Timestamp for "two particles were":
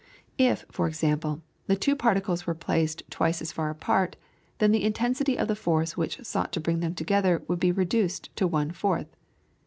1.75-2.55